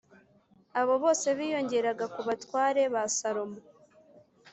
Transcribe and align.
Abo 0.79 0.93
bose 1.03 1.27
biyongeraga 1.37 2.05
ku 2.13 2.19
batware 2.27 2.81
ba 2.93 3.03
Salomo 3.17 3.59